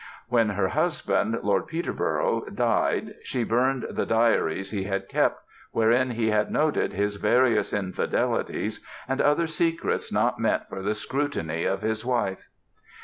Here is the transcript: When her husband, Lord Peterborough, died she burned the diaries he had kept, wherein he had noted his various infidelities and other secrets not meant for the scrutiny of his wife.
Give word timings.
When 0.29 0.49
her 0.49 0.69
husband, 0.69 1.37
Lord 1.43 1.67
Peterborough, 1.67 2.45
died 2.45 3.13
she 3.21 3.43
burned 3.43 3.85
the 3.91 4.07
diaries 4.07 4.71
he 4.71 4.85
had 4.85 5.07
kept, 5.07 5.43
wherein 5.73 6.09
he 6.09 6.31
had 6.31 6.49
noted 6.49 6.93
his 6.93 7.17
various 7.17 7.71
infidelities 7.71 8.83
and 9.07 9.21
other 9.21 9.45
secrets 9.45 10.11
not 10.11 10.39
meant 10.39 10.67
for 10.67 10.81
the 10.81 10.95
scrutiny 10.95 11.65
of 11.65 11.83
his 11.83 12.03
wife. 12.03 12.49